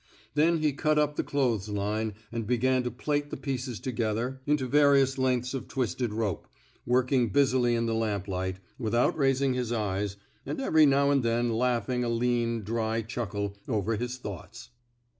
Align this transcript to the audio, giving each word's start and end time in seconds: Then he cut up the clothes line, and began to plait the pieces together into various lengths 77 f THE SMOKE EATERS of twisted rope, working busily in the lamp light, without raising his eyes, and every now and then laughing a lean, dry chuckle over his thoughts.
Then 0.33 0.63
he 0.63 0.73
cut 0.73 0.97
up 0.97 1.15
the 1.15 1.23
clothes 1.23 1.69
line, 1.69 2.15
and 2.31 2.47
began 2.47 2.81
to 2.81 2.89
plait 2.89 3.29
the 3.29 3.37
pieces 3.37 3.79
together 3.79 4.41
into 4.47 4.67
various 4.67 5.19
lengths 5.19 5.49
77 5.49 5.49
f 5.49 5.51
THE 5.51 5.51
SMOKE 5.51 5.61
EATERS 5.61 5.61
of 5.61 5.73
twisted 5.99 6.13
rope, 6.15 6.47
working 6.87 7.29
busily 7.29 7.75
in 7.75 7.85
the 7.85 7.93
lamp 7.93 8.27
light, 8.27 8.55
without 8.79 9.15
raising 9.15 9.53
his 9.53 9.71
eyes, 9.71 10.17
and 10.43 10.59
every 10.59 10.87
now 10.87 11.11
and 11.11 11.21
then 11.21 11.51
laughing 11.51 12.03
a 12.03 12.09
lean, 12.09 12.63
dry 12.63 13.03
chuckle 13.03 13.55
over 13.67 13.95
his 13.95 14.17
thoughts. 14.17 14.71